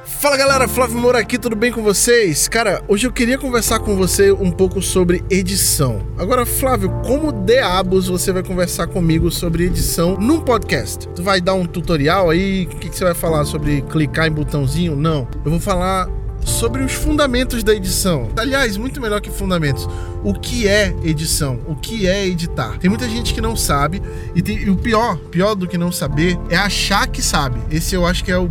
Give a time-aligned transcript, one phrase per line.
[0.00, 2.48] Fala galera, Flávio Moura aqui, tudo bem com vocês?
[2.48, 6.04] Cara, hoje eu queria conversar com você um pouco sobre edição.
[6.18, 11.06] Agora, Flávio, como diabos você vai conversar comigo sobre edição num podcast?
[11.08, 12.64] Tu vai dar um tutorial aí?
[12.64, 14.96] O que, que você vai falar sobre clicar em botãozinho?
[14.96, 15.28] Não.
[15.44, 16.08] Eu vou falar
[16.44, 18.28] sobre os fundamentos da edição.
[18.36, 19.88] Aliás, muito melhor que fundamentos.
[20.24, 21.60] O que é edição?
[21.68, 22.76] O que é editar?
[22.78, 24.02] Tem muita gente que não sabe
[24.34, 27.60] e, tem, e o pior, pior do que não saber é achar que sabe.
[27.70, 28.48] Esse eu acho que é o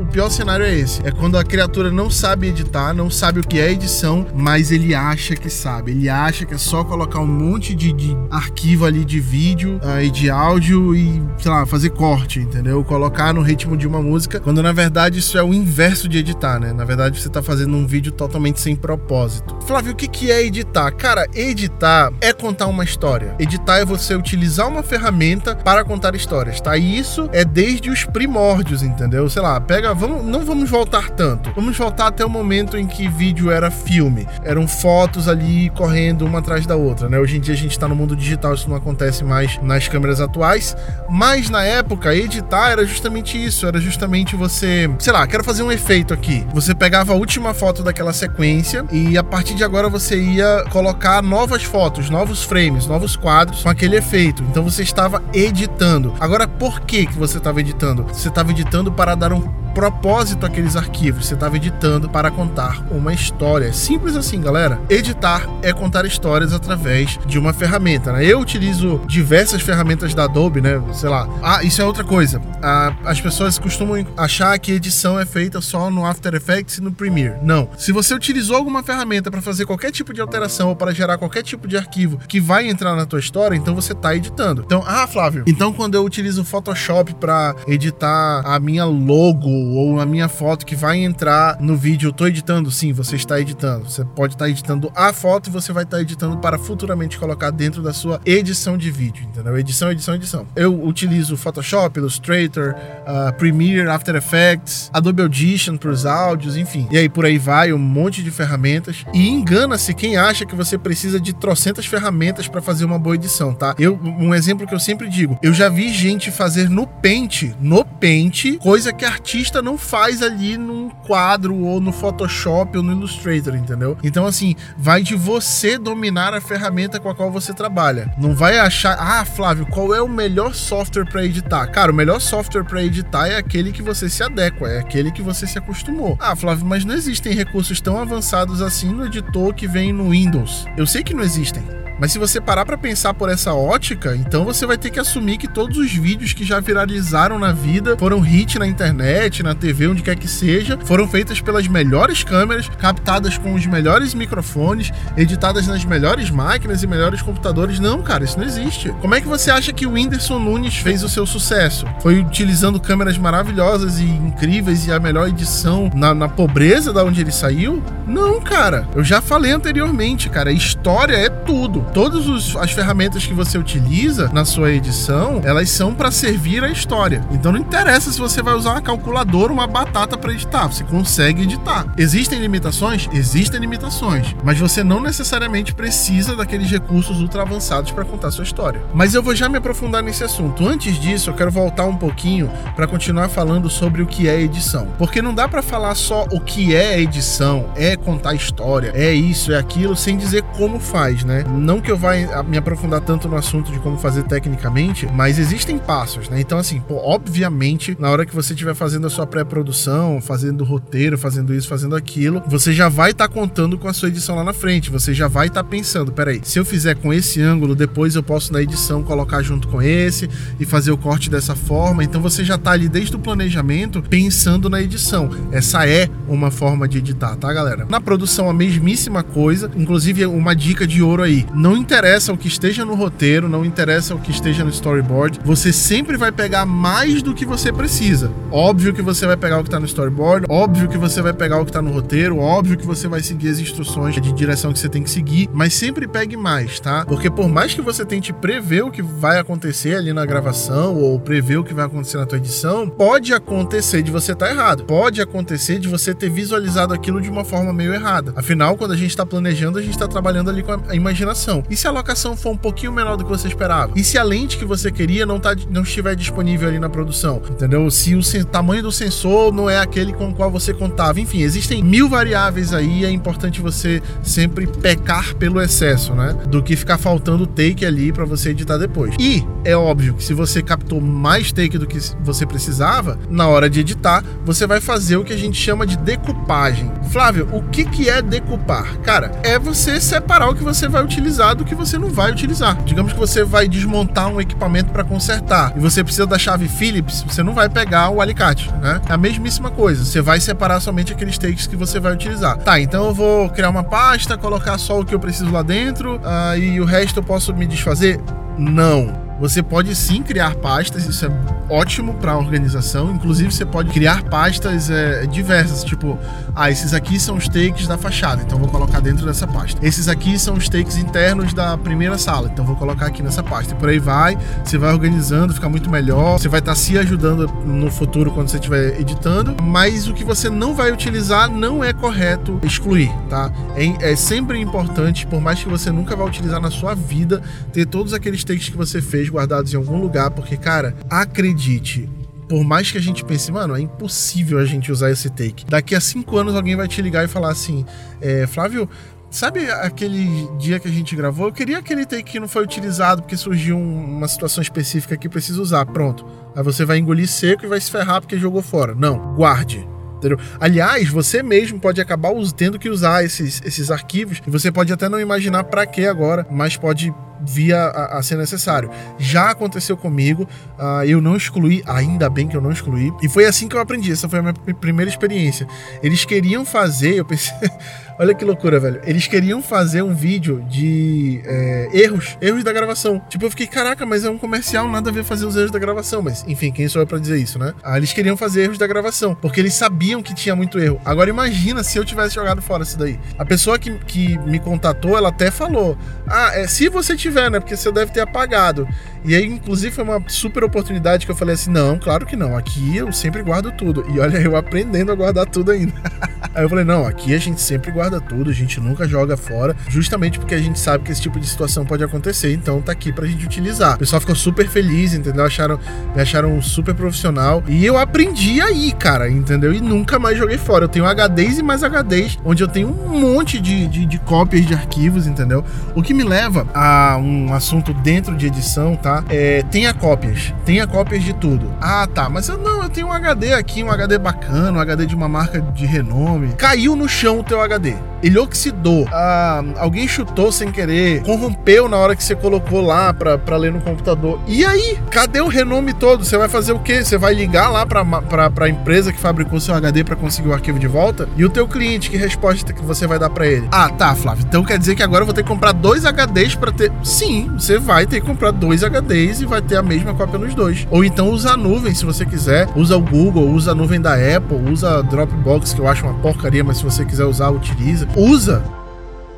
[0.00, 1.04] o pior cenário é esse.
[1.06, 4.94] É quando a criatura não sabe editar, não sabe o que é edição, mas ele
[4.94, 5.92] acha que sabe.
[5.92, 10.00] Ele acha que é só colocar um monte de, de arquivo ali de vídeo uh,
[10.00, 12.82] e de áudio e, sei lá, fazer corte, entendeu?
[12.84, 16.58] Colocar no ritmo de uma música, quando na verdade isso é o inverso de editar,
[16.58, 16.72] né?
[16.72, 19.56] Na verdade você tá fazendo um vídeo totalmente sem propósito.
[19.66, 20.90] Flávio, o que, que é editar?
[20.92, 23.34] Cara, editar é contar uma história.
[23.38, 26.76] Editar é você utilizar uma ferramenta para contar histórias, tá?
[26.76, 29.28] E isso é desde os primórdios, entendeu?
[29.28, 31.50] Sei lá, pega, vamos, não vamos voltar tanto.
[31.56, 34.28] Vamos voltar até o momento em que vídeo era filme.
[34.44, 37.18] Eram fotos ali correndo uma atrás da outra, né?
[37.18, 40.20] Hoje em dia a gente tá no mundo digital, isso não acontece mais nas câmeras
[40.20, 40.76] atuais,
[41.08, 45.72] mas na época editar era justamente isso, era justamente você, sei lá, quero fazer um
[45.72, 46.46] efeito aqui.
[46.52, 51.22] Você pegava a última foto daquela sequência e a partir de agora você ia colocar
[51.22, 54.42] novas fotos, novos frames, novos quadros com aquele efeito.
[54.50, 56.12] Então você estava editando.
[56.20, 58.02] Agora, por que que você estava editando?
[58.02, 61.26] Você estava editando para dar um propósito aqueles arquivos.
[61.26, 63.72] Você estava editando para contar uma história.
[63.72, 64.80] Simples assim, galera.
[64.88, 68.12] Editar é contar histórias através de uma ferramenta.
[68.12, 68.24] Né?
[68.24, 70.82] Eu utilizo diversas ferramentas da Adobe, né?
[70.92, 71.28] Sei lá.
[71.42, 72.40] Ah, isso é outra coisa.
[72.62, 76.92] Ah, as pessoas costumam achar que edição é feita só no After Effects e no
[76.92, 77.36] Premiere.
[77.42, 77.68] Não.
[77.76, 81.42] Se você utilizou alguma ferramenta para fazer qualquer tipo de alteração ou para gerar qualquer
[81.42, 84.62] tipo de arquivo que vai entrar na tua história, então você está editando.
[84.64, 90.00] Então, ah, Flávio, então quando eu utilizo o Photoshop para editar a minha logo ou
[90.00, 93.88] a minha foto que vai entrar no vídeo, eu tô editando, sim, você está editando.
[93.88, 97.18] Você pode estar tá editando a foto e você vai estar tá editando para futuramente
[97.18, 99.58] colocar dentro da sua edição de vídeo, entendeu?
[99.58, 100.46] Edição, edição, edição.
[100.56, 106.86] Eu utilizo Photoshop, Illustrator, uh, Premiere, After Effects, Adobe Audition para os áudios, enfim.
[106.90, 109.04] E aí por aí vai, um monte de ferramentas.
[109.12, 113.54] E engana-se quem acha que você precisa de trocentas ferramentas para fazer uma boa edição,
[113.54, 113.74] tá?
[113.78, 117.84] Eu, um exemplo que eu sempre digo, eu já vi gente fazer no Paint, no
[117.84, 122.92] Paint, coisa que artista artista não faz ali num quadro ou no Photoshop ou no
[122.92, 123.98] Illustrator, entendeu?
[124.02, 128.12] Então, assim, vai de você dominar a ferramenta com a qual você trabalha.
[128.16, 131.66] Não vai achar, ah, Flávio, qual é o melhor software para editar?
[131.66, 135.22] Cara, o melhor software para editar é aquele que você se adequa, é aquele que
[135.22, 136.16] você se acostumou.
[136.18, 140.64] Ah, Flávio, mas não existem recursos tão avançados assim no editor que vem no Windows.
[140.76, 141.62] Eu sei que não existem.
[142.02, 145.38] Mas se você parar para pensar por essa ótica, então você vai ter que assumir
[145.38, 149.88] que todos os vídeos que já viralizaram na vida foram hit na internet, na TV,
[149.88, 155.66] onde quer que seja, foram feitas pelas melhores câmeras, captadas com os melhores microfones, editadas
[155.66, 157.78] nas melhores máquinas e melhores computadores.
[157.78, 158.90] Não, cara, isso não existe.
[159.00, 161.86] Como é que você acha que o Whindersson Nunes fez o seu sucesso?
[162.00, 167.20] Foi utilizando câmeras maravilhosas e incríveis e a melhor edição na, na pobreza da onde
[167.20, 167.82] ele saiu?
[168.06, 168.88] Não, cara.
[168.94, 170.52] Eu já falei anteriormente, cara.
[170.52, 176.10] História é tudo todas as ferramentas que você utiliza na sua edição, elas são para
[176.10, 177.24] servir a história.
[177.30, 181.42] Então não interessa se você vai usar uma calculadora, uma batata para editar, você consegue
[181.42, 181.92] editar.
[181.96, 183.08] Existem limitações?
[183.12, 188.82] Existem limitações, mas você não necessariamente precisa daqueles recursos ultra avançados para contar sua história.
[188.92, 190.66] Mas eu vou já me aprofundar nesse assunto.
[190.66, 194.88] Antes disso, eu quero voltar um pouquinho para continuar falando sobre o que é edição,
[194.98, 199.52] porque não dá para falar só o que é edição, é contar história, é isso,
[199.52, 201.44] é aquilo, sem dizer como faz, né?
[201.48, 202.12] Não que eu vá
[202.46, 206.40] me aprofundar tanto no assunto de como fazer tecnicamente, mas existem passos, né?
[206.40, 211.18] Então, assim, pô, obviamente, na hora que você estiver fazendo a sua pré-produção, fazendo roteiro,
[211.18, 214.44] fazendo isso, fazendo aquilo, você já vai estar tá contando com a sua edição lá
[214.44, 214.90] na frente.
[214.90, 218.22] Você já vai estar tá pensando, peraí, se eu fizer com esse ângulo, depois eu
[218.22, 220.28] posso na edição colocar junto com esse
[220.58, 222.04] e fazer o corte dessa forma.
[222.04, 225.30] Então você já tá ali desde o planejamento pensando na edição.
[225.50, 227.86] Essa é uma forma de editar, tá, galera?
[227.88, 229.70] Na produção, a mesmíssima coisa.
[229.76, 231.46] Inclusive, uma dica de ouro aí.
[231.54, 235.72] Não interessa o que esteja no roteiro, não interessa o que esteja no storyboard, você
[235.72, 238.30] sempre vai pegar mais do que você precisa.
[238.50, 241.58] Óbvio que você vai pegar o que está no storyboard, óbvio que você vai pegar
[241.58, 244.78] o que está no roteiro, óbvio que você vai seguir as instruções de direção que
[244.78, 247.04] você tem que seguir, mas sempre pegue mais, tá?
[247.04, 251.18] Porque por mais que você tente prever o que vai acontecer ali na gravação ou
[251.18, 254.84] prever o que vai acontecer na tua edição, pode acontecer de você estar tá errado.
[254.84, 258.32] Pode acontecer de você ter visualizado aquilo de uma forma meio errada.
[258.36, 261.62] Afinal, quando a gente está planejando, a gente está trabalhando ali com a imaginação.
[261.68, 263.92] E se a locação for um pouquinho menor do que você esperava?
[263.96, 267.42] E se a lente que você queria não, tá, não estiver disponível ali na produção?
[267.50, 267.90] Entendeu?
[267.90, 271.20] Se o tamanho do sensor não é aquele com o qual você contava.
[271.20, 273.04] Enfim, existem mil variáveis aí.
[273.04, 276.36] É importante você sempre pecar pelo excesso, né?
[276.48, 279.14] Do que ficar faltando take ali para você editar depois.
[279.18, 283.68] E é óbvio que se você captou mais take do que você precisava, na hora
[283.68, 286.90] de editar, você vai fazer o que a gente chama de decupagem.
[287.10, 288.98] Flávio, o que, que é decupar?
[288.98, 292.82] Cara, é você separar o que você vai utilizar do que você não vai utilizar.
[292.84, 297.24] Digamos que você vai desmontar um equipamento para consertar e você precisa da chave Phillips,
[297.26, 299.00] você não vai pegar o alicate, né?
[299.08, 300.04] É a mesmíssima coisa.
[300.04, 302.58] Você vai separar somente aqueles takes que você vai utilizar.
[302.58, 306.16] Tá, então eu vou criar uma pasta, colocar só o que eu preciso lá dentro
[306.16, 308.20] uh, e o resto eu posso me desfazer?
[308.58, 309.21] Não.
[309.42, 311.30] Você pode sim criar pastas, isso é
[311.68, 313.10] ótimo para a organização.
[313.10, 316.16] Inclusive, você pode criar pastas é, diversas, tipo,
[316.54, 319.84] ah, esses aqui são os takes da fachada, então vou colocar dentro dessa pasta.
[319.84, 323.74] Esses aqui são os takes internos da primeira sala, então vou colocar aqui nessa pasta.
[323.74, 326.38] E por aí vai, você vai organizando, fica muito melhor.
[326.38, 330.22] Você vai estar tá se ajudando no futuro quando você estiver editando, mas o que
[330.22, 333.50] você não vai utilizar não é correto excluir, tá?
[333.74, 337.42] É, é sempre importante, por mais que você nunca vá utilizar na sua vida,
[337.72, 342.08] ter todos aqueles takes que você fez guardados em algum lugar, porque, cara, acredite,
[342.48, 345.64] por mais que a gente pense, mano, é impossível a gente usar esse take.
[345.66, 347.84] Daqui a cinco anos alguém vai te ligar e falar assim:
[348.20, 348.88] é, Flávio,
[349.32, 351.46] Sabe aquele dia que a gente gravou?
[351.46, 355.60] Eu queria aquele take que não foi utilizado porque surgiu uma situação específica que precisa
[355.62, 355.86] usar.
[355.86, 356.26] Pronto.
[356.54, 358.94] Aí você vai engolir seco e vai se ferrar porque jogou fora.
[358.94, 359.88] Não, guarde.
[360.18, 360.38] Entendeu?
[360.60, 365.08] Aliás, você mesmo pode acabar tendo que usar esses, esses arquivos e você pode até
[365.08, 367.12] não imaginar para que agora, mas pode
[367.46, 368.90] via a, a, ser necessário.
[369.18, 370.48] Já aconteceu comigo,
[370.78, 373.80] uh, eu não excluí, ainda bem que eu não excluí, e foi assim que eu
[373.80, 374.12] aprendi.
[374.12, 375.66] Essa foi a minha primeira experiência.
[376.02, 377.54] Eles queriam fazer, eu pensei,
[378.18, 379.00] olha que loucura, velho.
[379.04, 383.20] Eles queriam fazer um vídeo de é, erros, erros da gravação.
[383.28, 385.78] Tipo, eu fiquei, caraca, mas é um comercial, nada a ver fazer os erros da
[385.78, 386.22] gravação.
[386.22, 387.74] Mas, enfim, quem sou eu pra dizer isso, né?
[387.82, 391.00] Ah, eles queriam fazer erros da gravação, porque eles sabiam que tinha muito erro.
[391.04, 393.18] Agora imagina se eu tivesse jogado fora isso daí.
[393.38, 395.96] A pessoa que, que me contatou, ela até falou:
[396.26, 397.58] Ah, é, se você tiver tiver, né?
[397.58, 398.86] Porque você deve ter apagado.
[399.24, 402.56] E aí, inclusive, foi uma super oportunidade que eu falei assim: não, claro que não.
[402.56, 404.04] Aqui eu sempre guardo tudo.
[404.10, 405.94] E olha, eu aprendendo a guardar tudo ainda.
[406.54, 409.76] aí eu falei: não, aqui a gente sempre guarda tudo, a gente nunca joga fora,
[409.88, 413.12] justamente porque a gente sabe que esse tipo de situação pode acontecer, então tá aqui
[413.12, 413.96] pra gente utilizar.
[413.96, 415.44] O pessoal ficou super feliz, entendeu?
[415.44, 415.78] Acharam,
[416.14, 417.62] me acharam super profissional.
[417.68, 419.72] E eu aprendi aí, cara, entendeu?
[419.72, 420.84] E nunca mais joguei fora.
[420.84, 424.66] Eu tenho HDs e mais HDs, onde eu tenho um monte de, de, de cópias
[424.66, 425.64] de arquivos, entendeu?
[425.94, 429.24] O que me leva a um assunto dentro de edição, tá?
[429.28, 430.52] É, tenha cópias.
[430.64, 431.70] Tenha cópias de tudo.
[431.80, 432.28] Ah, tá.
[432.28, 435.28] Mas eu não, eu tenho um HD aqui, um HD bacana, um HD de uma
[435.28, 436.31] marca de renome.
[436.56, 441.96] Caiu no chão o teu HD ele oxidou, ah, alguém chutou sem querer, corrompeu na
[441.96, 444.38] hora que você colocou lá pra, pra ler no computador.
[444.46, 444.98] E aí?
[445.10, 446.24] Cadê o renome todo?
[446.24, 447.04] Você vai fazer o quê?
[447.04, 450.52] Você vai ligar lá pra, pra, pra empresa que fabricou seu HD para conseguir o
[450.52, 451.28] arquivo de volta?
[451.36, 453.66] E o teu cliente, que resposta que você vai dar para ele?
[453.72, 454.44] Ah, tá, Flávio.
[454.46, 456.92] Então quer dizer que agora eu vou ter que comprar dois HDs para ter.
[457.02, 460.54] Sim, você vai ter que comprar dois HDs e vai ter a mesma cópia nos
[460.54, 460.86] dois.
[460.90, 462.68] Ou então usa a nuvem se você quiser.
[462.76, 466.14] Usa o Google, usa a nuvem da Apple, usa a Dropbox, que eu acho uma
[466.22, 468.62] porcaria, mas se você quiser usar, utiliza usa,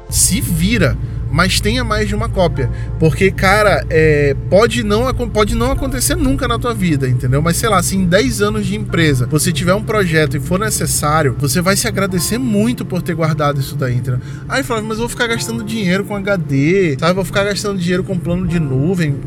[0.08, 0.96] se vira,
[1.34, 2.70] mas tenha mais de uma cópia.
[3.00, 7.42] Porque, cara, é, pode, não, pode não acontecer nunca na tua vida, entendeu?
[7.42, 10.60] Mas sei lá, se em 10 anos de empresa você tiver um projeto e for
[10.60, 14.20] necessário, você vai se agradecer muito por ter guardado isso daí, entendeu?
[14.48, 17.14] Aí fala, mas eu vou ficar gastando dinheiro com HD, sabe?
[17.14, 19.18] Vou ficar gastando dinheiro com plano de nuvem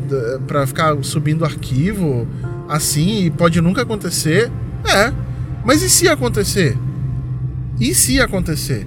[0.46, 2.26] para ficar subindo arquivo
[2.66, 4.50] assim e pode nunca acontecer.
[4.86, 5.12] É,
[5.62, 6.74] mas e se acontecer?
[7.80, 8.86] E se acontecer?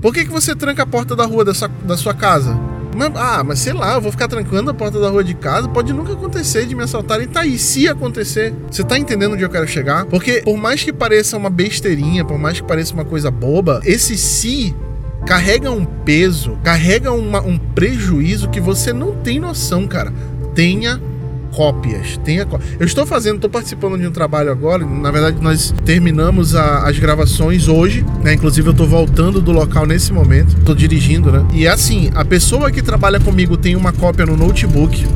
[0.00, 2.58] Por que, que você tranca a porta da rua da sua, da sua casa?
[2.96, 5.68] Mas, ah, mas sei lá, eu vou ficar trancando a porta da rua de casa.
[5.68, 7.28] Pode nunca acontecer de me assaltarem.
[7.28, 8.54] Tá aí, se acontecer.
[8.70, 10.06] Você tá entendendo onde eu quero chegar?
[10.06, 14.16] Porque, por mais que pareça uma besteirinha, por mais que pareça uma coisa boba, esse
[14.16, 14.74] se
[15.26, 20.12] carrega um peso, carrega uma, um prejuízo que você não tem noção, cara.
[20.54, 21.00] Tenha
[21.52, 22.16] cópias.
[22.24, 22.46] Tenha
[22.78, 24.84] Eu estou fazendo, estou participando de um trabalho agora.
[24.84, 28.34] Na verdade, nós terminamos a, as gravações hoje, né?
[28.34, 30.56] Inclusive, eu estou voltando do local nesse momento.
[30.56, 31.44] Estou dirigindo, né?
[31.52, 35.06] E assim, a pessoa que trabalha comigo tem uma cópia no notebook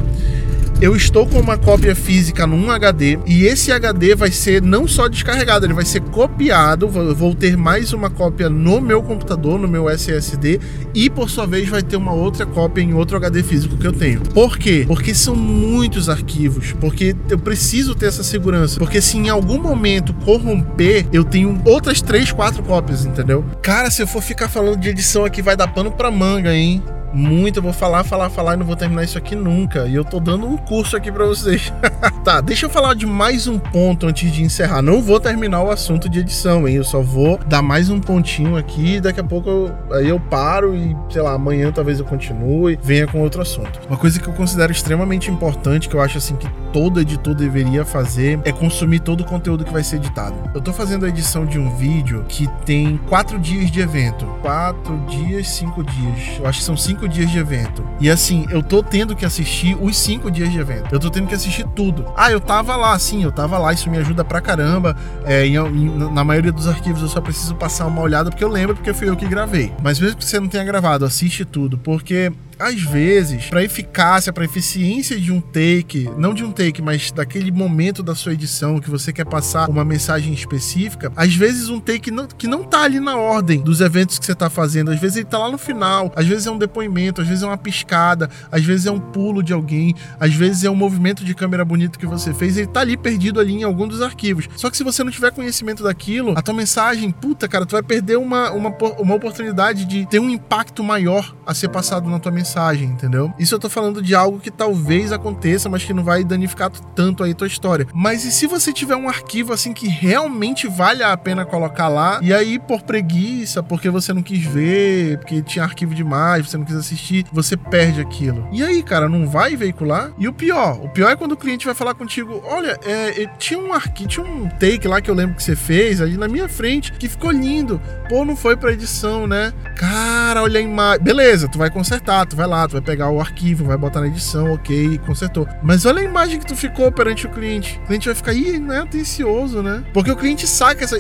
[0.81, 5.09] eu estou com uma cópia física num HD e esse HD vai ser não só
[5.09, 6.89] descarregado, ele vai ser copiado.
[6.89, 10.61] Vou ter mais uma cópia no meu computador, no meu SSD,
[10.95, 13.93] e por sua vez vai ter uma outra cópia em outro HD físico que eu
[13.93, 14.21] tenho.
[14.21, 14.85] Por quê?
[14.87, 18.79] Porque são muitos arquivos, porque eu preciso ter essa segurança.
[18.79, 23.45] Porque se em algum momento corromper, eu tenho outras três, quatro cópias, entendeu?
[23.63, 26.83] Cara, se eu for ficar falando de edição aqui, vai dar pano pra manga, hein?
[27.15, 29.87] Muito, eu vou falar, falar, falar e não vou terminar isso aqui nunca.
[29.87, 31.73] E eu tô dando um curso aqui para vocês.
[32.25, 34.83] tá, deixa eu falar de mais um ponto antes de encerrar.
[34.83, 36.77] Não vou terminar o assunto de edição, hein?
[36.77, 40.75] Eu só vou dar mais um pontinho aqui, daqui a pouco eu, aí eu paro
[40.75, 43.81] e, sei lá, amanhã talvez eu continue, venha com outro assunto.
[43.89, 47.85] Uma coisa que eu considero extremamente importante, que eu acho assim que todo editor deveria
[47.85, 50.35] fazer, é consumir todo o conteúdo que vai ser editado.
[50.53, 54.27] Eu tô fazendo a edição de um vídeo que tem quatro dias de evento.
[54.43, 56.39] Quatro dias, cinco dias.
[56.39, 57.85] Eu acho que são cinco dias de evento.
[58.01, 60.93] E assim, eu tô tendo que assistir os cinco dias de evento.
[60.93, 62.07] Eu tô tendo que assistir tudo.
[62.17, 64.97] Ah, eu tava lá, sim, eu tava lá, isso me ajuda pra caramba.
[65.25, 68.49] É, em, em, na maioria dos arquivos eu só preciso passar uma olhada porque eu
[68.49, 69.73] lembro, porque fui eu que gravei.
[69.83, 72.33] Mas mesmo que você não tenha gravado, assiste tudo, porque
[72.65, 77.53] às vezes, para eficácia, para eficiência de um take, não de um take, mas daquele
[77.53, 82.11] momento da sua edição que você quer passar uma mensagem específica, às vezes um take
[82.11, 85.19] não, que não tá ali na ordem dos eventos que você tá fazendo, às vezes
[85.19, 88.31] ele tá lá no final, às vezes é um depoimento, às vezes é uma piscada,
[88.51, 91.99] às vezes é um pulo de alguém, às vezes é um movimento de câmera bonito
[91.99, 94.49] que você fez, ele tá ali perdido ali em algum dos arquivos.
[94.57, 97.83] Só que se você não tiver conhecimento daquilo, a tua mensagem, puta, cara, tu vai
[97.83, 102.33] perder uma, uma, uma oportunidade de ter um impacto maior a ser passado na tua
[102.33, 103.33] mensagem mensagem, entendeu?
[103.39, 107.25] Isso eu tô falando de algo que talvez aconteça, mas que não vai danificar tanto
[107.25, 107.87] aí tua história.
[107.93, 112.21] Mas e se você tiver um arquivo assim que realmente vale a pena colocar lá,
[112.23, 116.65] e aí por preguiça, porque você não quis ver, porque tinha arquivo demais, você não
[116.65, 118.49] quis assistir, você perde aquilo.
[118.53, 120.13] E aí, cara, não vai veicular?
[120.19, 123.59] E o pior, o pior é quando o cliente vai falar contigo: olha, é, tinha
[123.59, 126.49] um arquivo, tinha um take lá que eu lembro que você fez ali na minha
[126.49, 127.81] frente, que ficou lindo.
[128.09, 129.53] Pô, não foi pra edição, né?
[129.75, 131.03] Cara, olha a imagem.
[131.03, 134.07] Beleza, tu vai consertar, tu vai lá, tu vai pegar o arquivo, vai botar na
[134.07, 135.49] edição, ok, consertou.
[135.63, 137.81] Mas olha a imagem que tu ficou perante o cliente.
[137.83, 139.83] O cliente vai ficar, ih, não é atencioso, né?
[139.93, 140.97] Porque o cliente saca essa.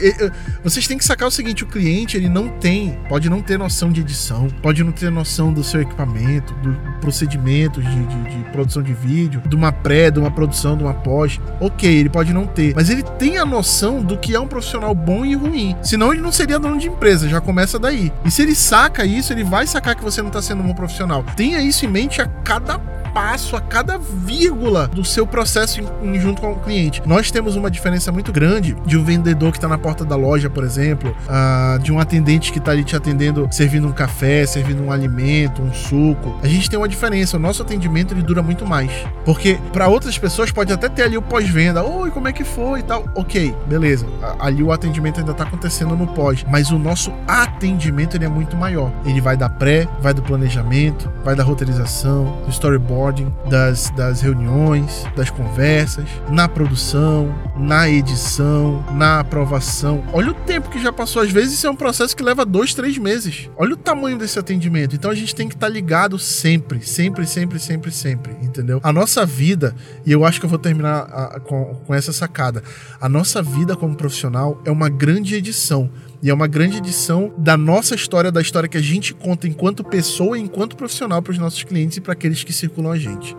[0.62, 3.92] Vocês têm que sacar o seguinte: o cliente, ele não tem, pode não ter noção
[3.92, 8.82] de edição, pode não ter noção do seu equipamento, do procedimento de, de, de produção
[8.82, 11.40] de vídeo, de uma pré, de uma produção, de uma pós.
[11.60, 14.94] Ok, ele pode não ter, mas ele tem a noção do que é um profissional
[14.94, 15.76] bom e ruim.
[15.82, 18.12] Senão ele não seria dono de empresa, já começa daí.
[18.24, 20.74] E se ele saca isso, ele vai sacar que você não tá sendo um bom
[20.74, 21.22] profissional.
[21.36, 22.78] Tenha isso em mente a cada
[23.14, 27.00] passo, a cada vírgula do seu processo em, em, junto com o cliente.
[27.06, 30.50] Nós temos uma diferença muito grande de um vendedor que está na porta da loja,
[30.50, 34.82] por exemplo, uh, de um atendente que está ali te atendendo, servindo um café, servindo
[34.82, 36.36] um alimento, um suco.
[36.42, 37.36] A gente tem uma diferença.
[37.36, 38.90] O nosso atendimento ele dura muito mais.
[39.24, 41.84] Porque para outras pessoas pode até ter ali o pós-venda.
[41.84, 43.04] Oi, como é que foi e tal.
[43.14, 44.06] Ok, beleza.
[44.40, 46.44] Ali o atendimento ainda está acontecendo no pós.
[46.50, 48.90] Mas o nosso atendimento ele é muito maior.
[49.06, 54.20] Ele vai da pré, vai do planejamento, vai da roteirização, do storyboard ordem das, das
[54.20, 60.02] reuniões, das conversas, na produção, na edição, na aprovação.
[60.12, 61.22] Olha o tempo que já passou.
[61.22, 63.50] Às vezes isso é um processo que leva dois, três meses.
[63.56, 64.96] Olha o tamanho desse atendimento.
[64.96, 68.80] Então a gente tem que estar tá ligado sempre, sempre, sempre, sempre, sempre, entendeu?
[68.82, 72.62] A nossa vida, e eu acho que eu vou terminar a, com, com essa sacada,
[73.00, 75.90] a nossa vida como profissional é uma grande edição.
[76.24, 79.84] E é uma grande edição da nossa história, da história que a gente conta enquanto
[79.84, 83.36] pessoa e enquanto profissional para os nossos clientes e para aqueles que circulam a gente.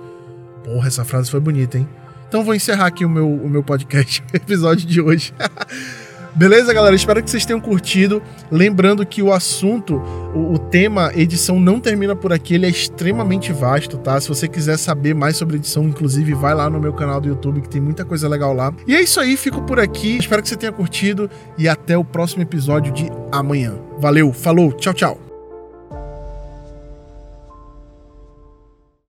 [0.63, 1.89] Porra, essa frase foi bonita, hein?
[2.27, 5.33] Então vou encerrar aqui o meu, o meu podcast, episódio de hoje.
[6.35, 6.93] Beleza, galera?
[6.93, 8.21] Espero que vocês tenham curtido.
[8.51, 9.95] Lembrando que o assunto,
[10.35, 14.19] o, o, tema edição não termina por aqui, ele é extremamente vasto, tá?
[14.19, 17.61] Se você quiser saber mais sobre edição, inclusive, vai lá no meu canal do YouTube
[17.61, 18.73] que tem muita coisa legal lá.
[18.85, 20.17] E é isso aí, fico por aqui.
[20.17, 23.73] Espero que você tenha curtido e até o próximo episódio de amanhã.
[23.97, 25.24] Valeu, falou, tchau, tchau.